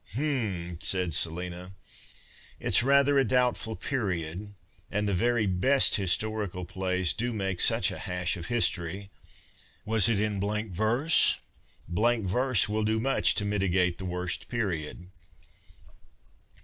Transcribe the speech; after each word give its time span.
"H'm," 0.17 0.81
said 0.81 1.13
Selina," 1.13 1.75
it's 2.59 2.81
rather 2.81 3.19
a 3.19 3.23
doubtful 3.23 3.75
period; 3.75 4.55
and 4.89 5.07
the 5.07 5.13
very 5.13 5.45
best 5.45 5.95
historical 5.97 6.65
plays 6.65 7.13
do 7.13 7.31
make 7.31 7.61
such 7.61 7.91
a 7.91 7.99
hash 7.99 8.35
of 8.35 8.47
history. 8.47 9.11
Was 9.85 10.09
it 10.09 10.19
in 10.19 10.39
blank 10.39 10.71
verse? 10.71 11.37
Blank 11.87 12.25
verse 12.25 12.67
will 12.67 12.83
do 12.83 12.99
nmch 12.99 13.35
to 13.35 13.45
mitigate 13.45 13.99
the 13.99 14.05
worst 14.05 14.49
period." 14.49 15.11